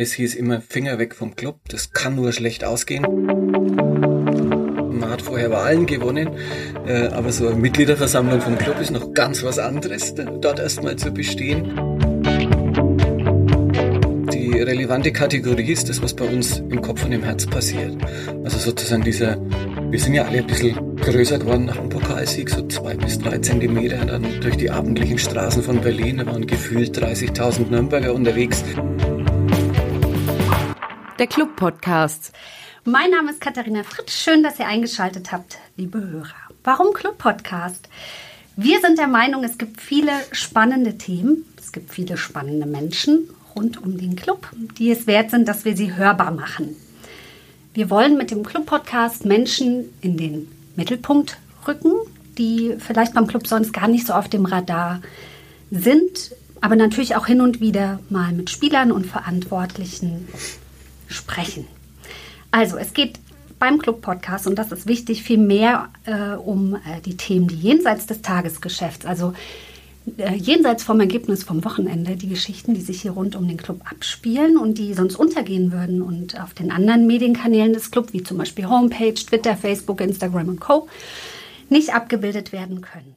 Es 0.00 0.12
hieß 0.12 0.36
immer 0.36 0.60
Finger 0.60 1.00
weg 1.00 1.12
vom 1.12 1.34
Club, 1.34 1.58
das 1.70 1.92
kann 1.92 2.14
nur 2.14 2.30
schlecht 2.30 2.62
ausgehen. 2.62 3.02
Man 4.92 5.10
hat 5.10 5.22
vorher 5.22 5.50
Wahlen 5.50 5.86
gewonnen, 5.86 6.36
äh, 6.86 7.08
aber 7.08 7.32
so 7.32 7.48
eine 7.48 7.56
Mitgliederversammlung 7.56 8.40
vom 8.40 8.56
Club 8.58 8.80
ist 8.80 8.92
noch 8.92 9.12
ganz 9.12 9.42
was 9.42 9.58
anderes, 9.58 10.14
dort 10.14 10.60
erstmal 10.60 10.94
zu 10.94 11.10
bestehen. 11.10 11.74
Die 14.32 14.60
relevante 14.60 15.10
Kategorie 15.10 15.72
ist 15.72 15.88
das, 15.88 16.00
was 16.00 16.14
bei 16.14 16.26
uns 16.26 16.58
im 16.58 16.80
Kopf 16.80 17.04
und 17.04 17.10
im 17.10 17.24
Herz 17.24 17.46
passiert. 17.46 17.96
Also 18.44 18.56
sozusagen 18.58 19.02
dieser, 19.02 19.36
wir 19.90 19.98
sind 19.98 20.14
ja 20.14 20.26
alle 20.26 20.38
ein 20.38 20.46
bisschen 20.46 20.96
größer 20.98 21.40
geworden 21.40 21.64
nach 21.64 21.76
dem 21.76 21.88
Pokalsieg, 21.88 22.50
so 22.50 22.64
zwei 22.68 22.94
bis 22.94 23.18
drei 23.18 23.38
Zentimeter 23.38 24.04
dann 24.04 24.24
durch 24.42 24.56
die 24.58 24.70
abendlichen 24.70 25.18
Straßen 25.18 25.64
von 25.64 25.80
Berlin. 25.80 26.18
Da 26.18 26.26
waren 26.26 26.46
gefühlt 26.46 26.96
30.000 26.96 27.68
Nürnberger 27.68 28.14
unterwegs. 28.14 28.62
Der 31.18 31.26
Club 31.26 31.56
Podcast. 31.56 32.30
Mein 32.84 33.10
Name 33.10 33.32
ist 33.32 33.40
Katharina 33.40 33.82
Fritsch. 33.82 34.12
Schön, 34.12 34.44
dass 34.44 34.60
ihr 34.60 34.68
eingeschaltet 34.68 35.32
habt, 35.32 35.58
liebe 35.76 36.00
Hörer. 36.00 36.28
Warum 36.62 36.92
Club 36.92 37.18
Podcast? 37.18 37.88
Wir 38.54 38.80
sind 38.80 38.98
der 38.98 39.08
Meinung, 39.08 39.42
es 39.42 39.58
gibt 39.58 39.80
viele 39.80 40.12
spannende 40.30 40.96
Themen, 40.96 41.44
es 41.58 41.72
gibt 41.72 41.92
viele 41.92 42.16
spannende 42.16 42.66
Menschen 42.66 43.30
rund 43.56 43.82
um 43.82 43.98
den 43.98 44.14
Club, 44.14 44.48
die 44.78 44.92
es 44.92 45.08
wert 45.08 45.32
sind, 45.32 45.48
dass 45.48 45.64
wir 45.64 45.76
sie 45.76 45.96
hörbar 45.96 46.30
machen. 46.30 46.76
Wir 47.74 47.90
wollen 47.90 48.16
mit 48.16 48.30
dem 48.30 48.44
Club 48.44 48.66
Podcast 48.66 49.24
Menschen 49.24 49.86
in 50.00 50.16
den 50.18 50.46
Mittelpunkt 50.76 51.36
rücken, 51.66 51.94
die 52.38 52.76
vielleicht 52.78 53.14
beim 53.14 53.26
Club 53.26 53.48
sonst 53.48 53.72
gar 53.72 53.88
nicht 53.88 54.06
so 54.06 54.12
auf 54.12 54.28
dem 54.28 54.44
Radar 54.44 55.02
sind, 55.72 56.30
aber 56.60 56.76
natürlich 56.76 57.16
auch 57.16 57.26
hin 57.26 57.40
und 57.40 57.60
wieder 57.60 57.98
mal 58.08 58.30
mit 58.30 58.50
Spielern 58.50 58.92
und 58.92 59.04
Verantwortlichen 59.04 60.28
sprechen. 61.28 61.66
Also 62.50 62.76
es 62.76 62.94
geht 62.94 63.18
beim 63.58 63.78
Club 63.78 64.00
Podcast, 64.00 64.46
und 64.46 64.56
das 64.56 64.72
ist 64.72 64.86
wichtig, 64.86 65.22
viel 65.22 65.38
mehr 65.38 65.88
äh, 66.06 66.36
um 66.36 66.74
äh, 66.74 67.00
die 67.04 67.16
Themen, 67.16 67.48
die 67.48 67.56
jenseits 67.56 68.06
des 68.06 68.22
Tagesgeschäfts, 68.22 69.04
also 69.04 69.34
äh, 70.16 70.34
jenseits 70.34 70.84
vom 70.84 71.00
Ergebnis 71.00 71.42
vom 71.42 71.64
Wochenende, 71.64 72.16
die 72.16 72.28
Geschichten, 72.28 72.74
die 72.74 72.80
sich 72.80 73.02
hier 73.02 73.12
rund 73.12 73.36
um 73.36 73.48
den 73.48 73.56
Club 73.56 73.80
abspielen 73.90 74.56
und 74.56 74.78
die 74.78 74.94
sonst 74.94 75.16
untergehen 75.16 75.72
würden 75.72 76.02
und 76.02 76.40
auf 76.40 76.54
den 76.54 76.70
anderen 76.70 77.06
Medienkanälen 77.06 77.72
des 77.72 77.90
Clubs, 77.90 78.12
wie 78.12 78.22
zum 78.22 78.38
Beispiel 78.38 78.68
Homepage, 78.68 79.14
Twitter, 79.14 79.56
Facebook, 79.56 80.00
Instagram 80.00 80.48
und 80.48 80.60
Co., 80.60 80.88
nicht 81.68 81.92
abgebildet 81.92 82.52
werden 82.52 82.80
können. 82.80 83.14